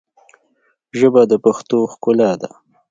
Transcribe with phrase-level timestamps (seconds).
[0.99, 2.51] ژبه د پښتو ښکلا ده